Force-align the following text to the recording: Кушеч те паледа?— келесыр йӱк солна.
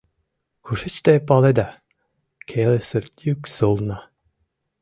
Кушеч 0.63 0.95
те 1.05 1.13
паледа?— 1.27 1.67
келесыр 2.49 3.05
йӱк 3.23 3.41
солна. 3.55 3.99